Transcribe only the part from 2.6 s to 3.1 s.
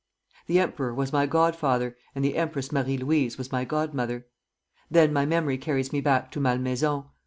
Marie